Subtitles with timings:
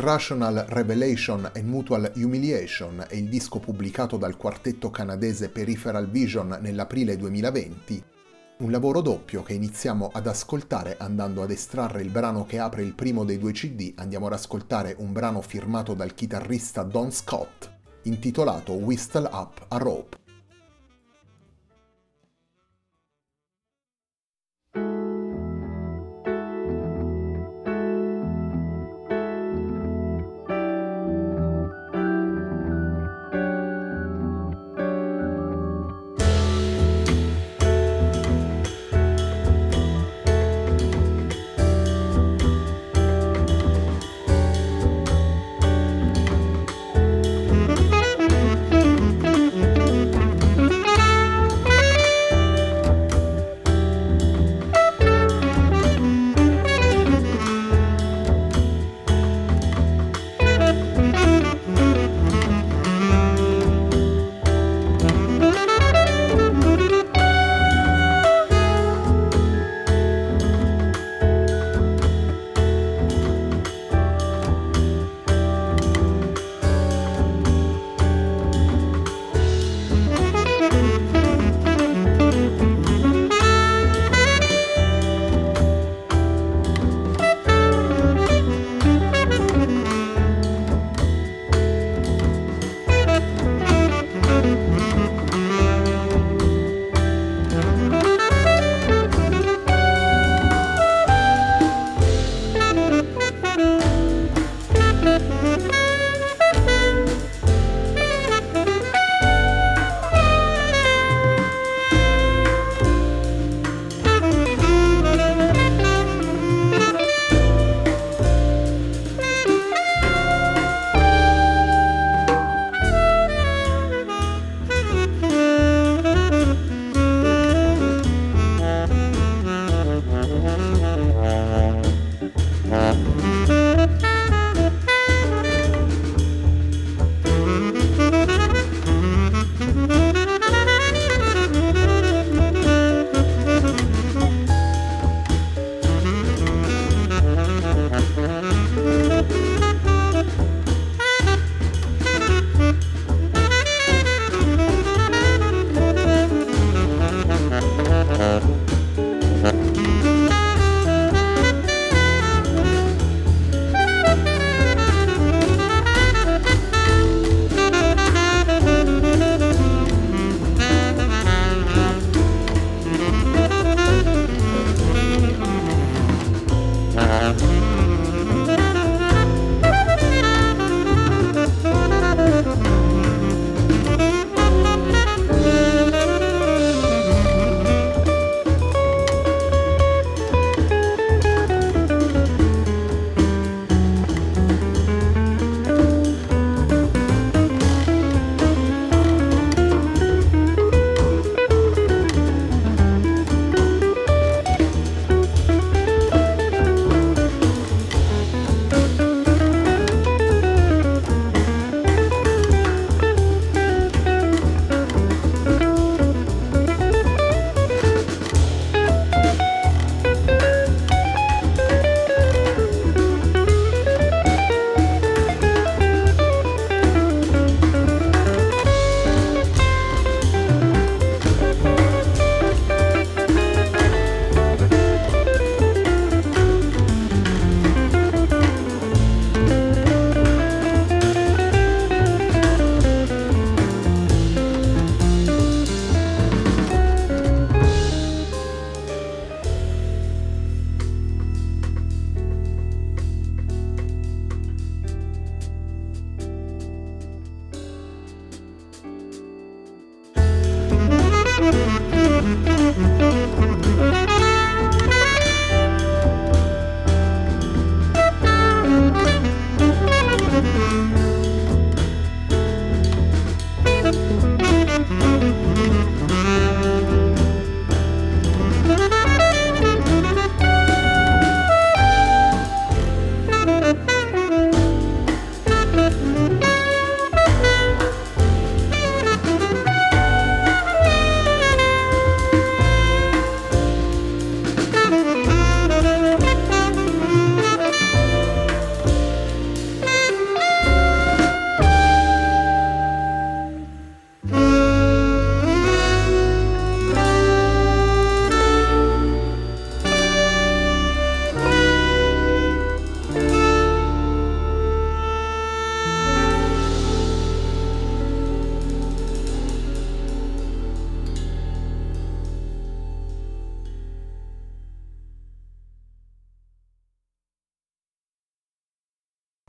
[0.00, 7.18] Irrational Revelation and Mutual Humiliation è il disco pubblicato dal quartetto canadese Peripheral Vision nell'aprile
[7.18, 8.02] 2020,
[8.60, 12.94] un lavoro doppio che iniziamo ad ascoltare andando ad estrarre il brano che apre il
[12.94, 17.70] primo dei due CD, andiamo ad ascoltare un brano firmato dal chitarrista Don Scott,
[18.04, 20.19] intitolato Whistle Up a Rope.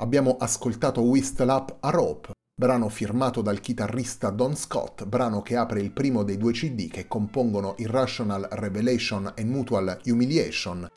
[0.00, 5.82] Abbiamo ascoltato Whistle Up a Rope, brano firmato dal chitarrista Don Scott, brano che apre
[5.82, 10.88] il primo dei due CD che compongono Irrational Revelation e Mutual Humiliation,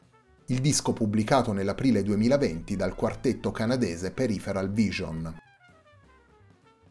[0.47, 5.37] il disco pubblicato nell'aprile 2020 dal quartetto canadese Peripheral Vision.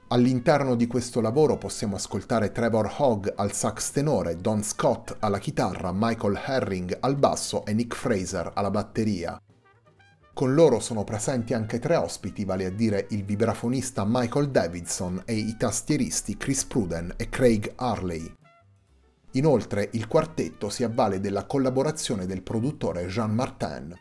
[0.08, 5.92] All'interno di questo lavoro possiamo ascoltare Trevor Hogg al sax tenore, Don Scott alla chitarra,
[5.94, 9.40] Michael Herring al basso e Nick Fraser alla batteria.
[10.34, 15.34] Con loro sono presenti anche tre ospiti, vale a dire il vibrafonista Michael Davidson e
[15.34, 18.34] i tastieristi Chris Pruden e Craig Harley.
[19.32, 23.94] Inoltre il quartetto si avvale della collaborazione del produttore Jean Martin.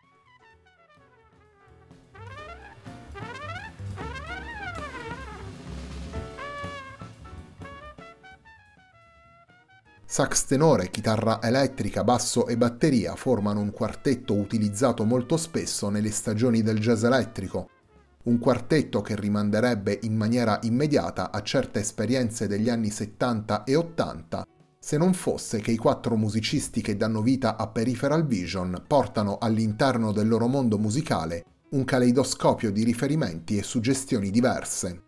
[10.21, 16.61] Sax tenore, chitarra elettrica, basso e batteria formano un quartetto utilizzato molto spesso nelle stagioni
[16.61, 17.69] del jazz elettrico,
[18.25, 24.45] un quartetto che rimanderebbe in maniera immediata a certe esperienze degli anni 70 e 80,
[24.77, 30.11] se non fosse che i quattro musicisti che danno vita a Peripheral Vision portano all'interno
[30.11, 35.01] del loro mondo musicale un caleidoscopio di riferimenti e suggestioni diverse.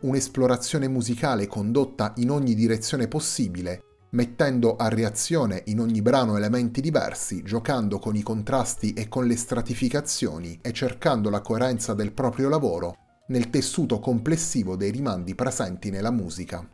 [0.00, 3.82] Un'esplorazione musicale condotta in ogni direzione possibile
[4.16, 9.36] mettendo a reazione in ogni brano elementi diversi, giocando con i contrasti e con le
[9.36, 12.96] stratificazioni e cercando la coerenza del proprio lavoro
[13.28, 16.66] nel tessuto complessivo dei rimandi presenti nella musica.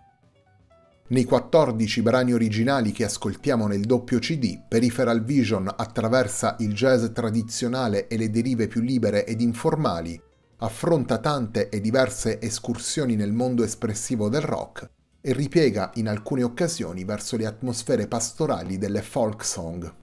[1.08, 8.06] Nei 14 brani originali che ascoltiamo nel doppio CD, Peripheral Vision attraversa il jazz tradizionale
[8.06, 10.18] e le derive più libere ed informali,
[10.58, 14.88] affronta tante e diverse escursioni nel mondo espressivo del rock
[15.22, 19.94] e ripiega in alcune occasioni verso le atmosfere pastorali delle folk song.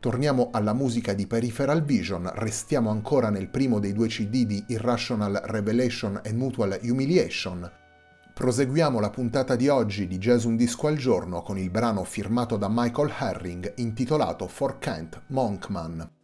[0.00, 5.40] Torniamo alla musica di Peripheral Vision, restiamo ancora nel primo dei due CD di Irrational
[5.44, 7.70] Revelation e Mutual Humiliation.
[8.34, 12.58] Proseguiamo la puntata di oggi di Jazz Un Disco al Giorno con il brano firmato
[12.58, 16.23] da Michael Herring intitolato For Kent Monkman.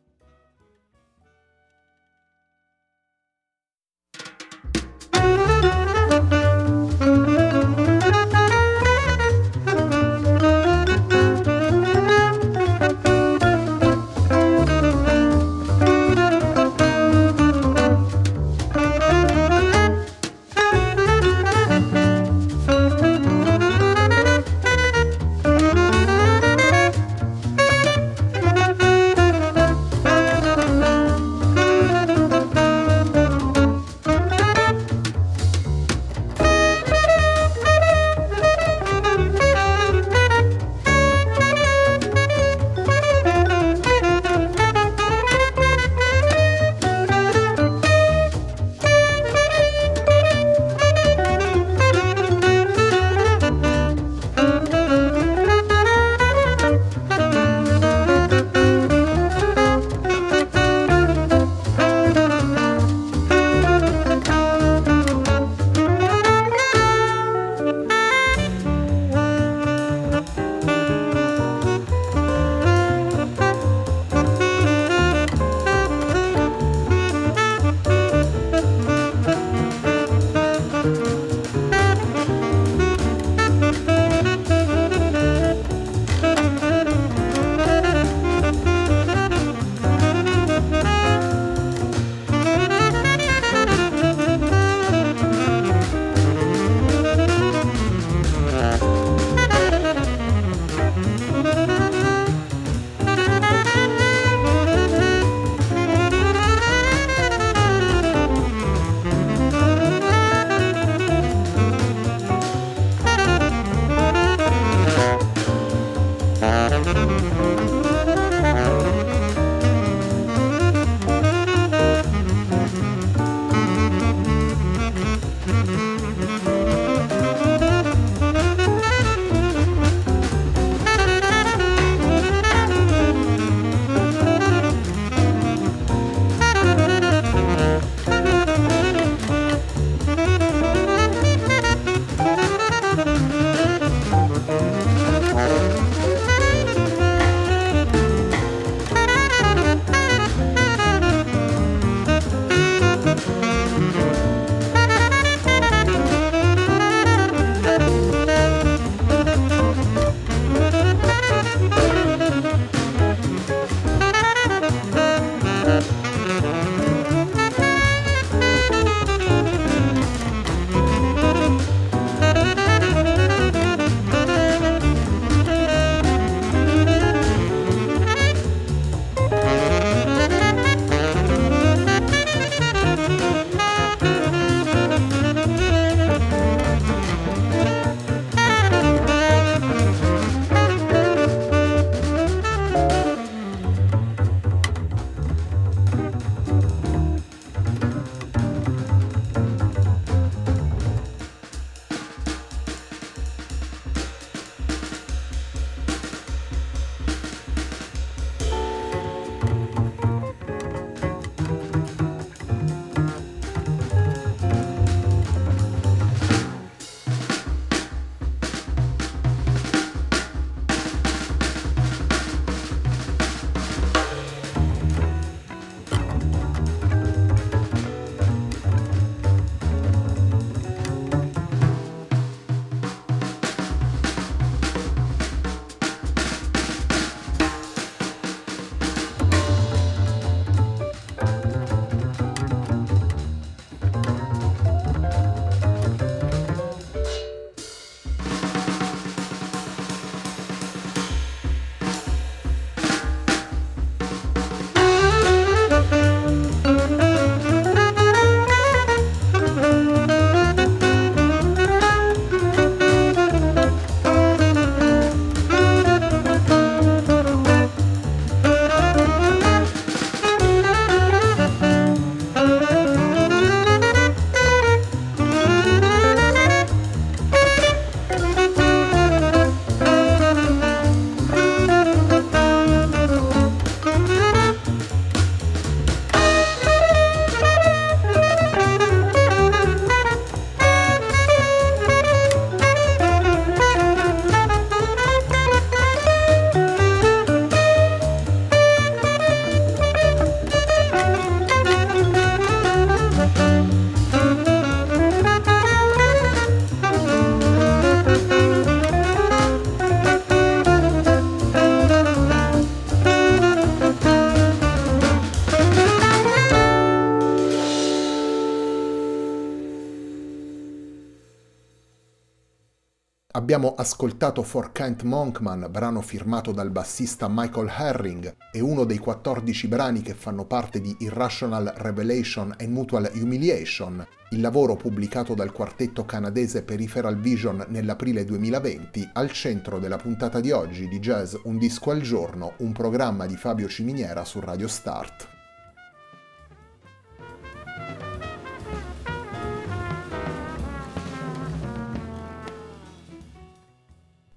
[323.60, 329.68] Abbiamo ascoltato For Kent Monkman, brano firmato dal bassista Michael Herring e uno dei 14
[329.68, 336.06] brani che fanno parte di Irrational Revelation and Mutual Humiliation, il lavoro pubblicato dal quartetto
[336.06, 341.90] canadese Peripheral Vision nell'aprile 2020, al centro della puntata di oggi di Jazz Un disco
[341.90, 345.39] al giorno, un programma di Fabio Ciminiera su Radio Start.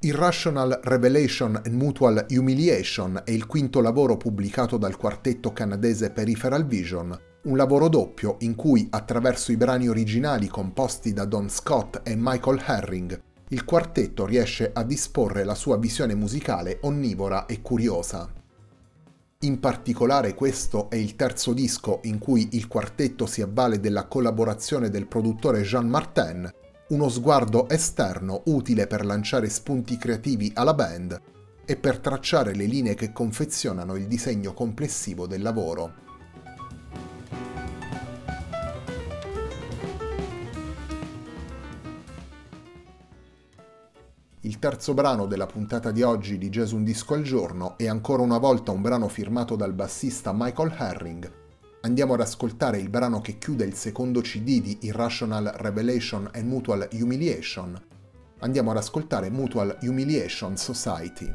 [0.05, 7.17] Irrational Revelation and Mutual Humiliation è il quinto lavoro pubblicato dal quartetto canadese Peripheral Vision,
[7.43, 12.61] un lavoro doppio in cui, attraverso i brani originali composti da Don Scott e Michael
[12.65, 18.29] Herring, il quartetto riesce a disporre la sua visione musicale onnivora e curiosa.
[19.39, 24.89] In particolare questo è il terzo disco in cui il quartetto si avvale della collaborazione
[24.89, 26.51] del produttore Jean Martin,
[26.89, 31.21] uno sguardo esterno utile per lanciare spunti creativi alla band
[31.65, 36.01] e per tracciare le linee che confezionano il disegno complessivo del lavoro.
[44.41, 48.23] Il terzo brano della puntata di oggi di Jazz Un Disco al Giorno è ancora
[48.23, 51.42] una volta un brano firmato dal bassista Michael Herring,
[51.85, 56.87] andiamo ad ascoltare il brano che chiude il secondo CD di Irrational Revelation and Mutual
[56.93, 57.77] Humiliation.
[58.39, 61.29] Andiamo ad ascoltare Mutual Humiliation Society.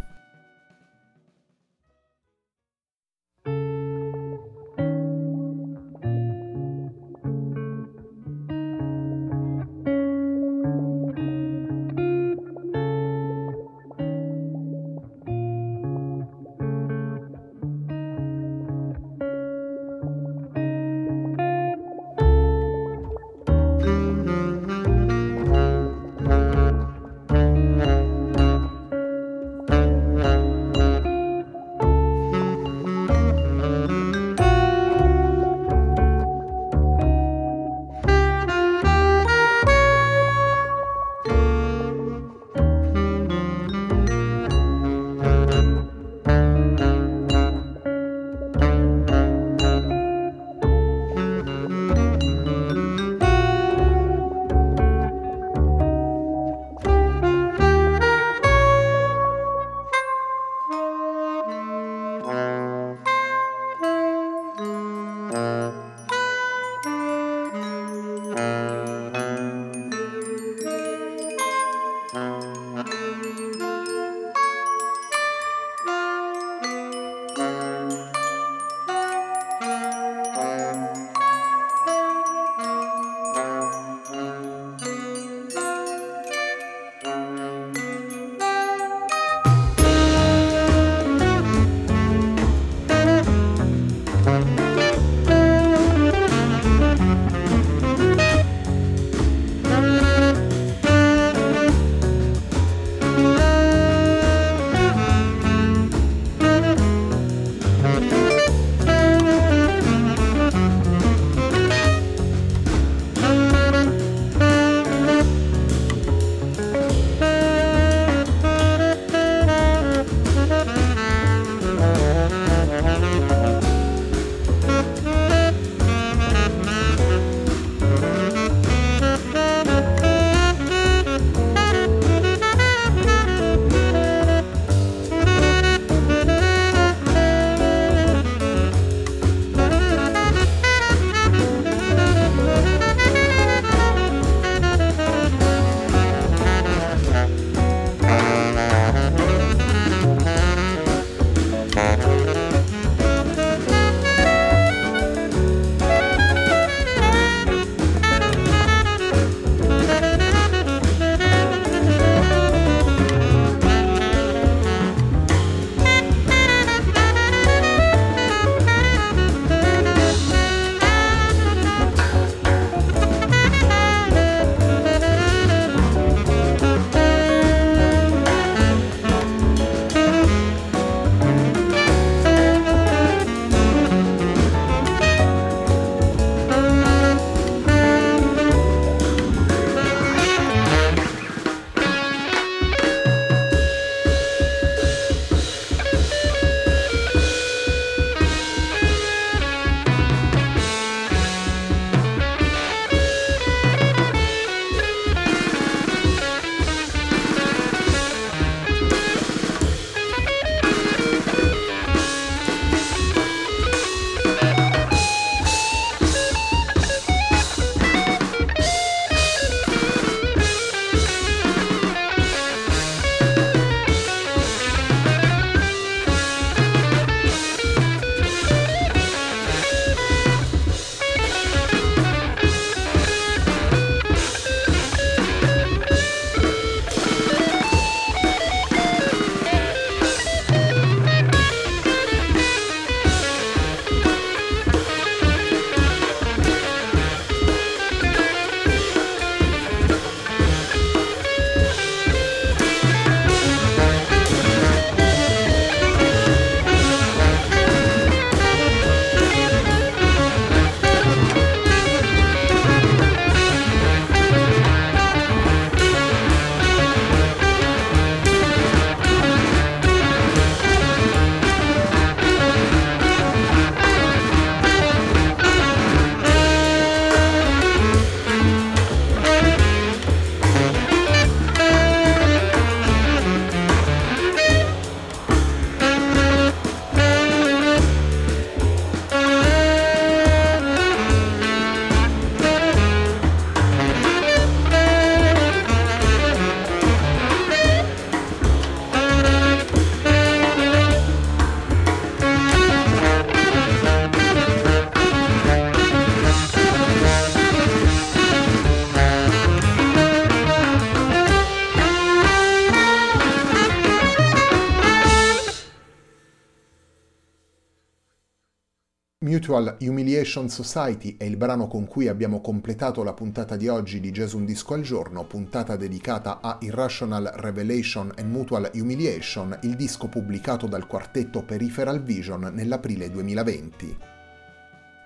[319.48, 324.10] Mutual Humiliation Society è il brano con cui abbiamo completato la puntata di oggi di
[324.12, 330.08] Gesù un disco al giorno, puntata dedicata a Irrational Revelation and Mutual Humiliation, il disco
[330.08, 333.96] pubblicato dal quartetto Peripheral Vision nell'aprile 2020.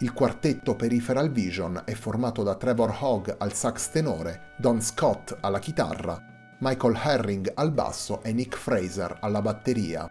[0.00, 5.60] Il quartetto Peripheral Vision è formato da Trevor Hogg al sax tenore, Don Scott alla
[5.60, 6.20] chitarra,
[6.58, 10.10] Michael Herring al basso e Nick Fraser alla batteria.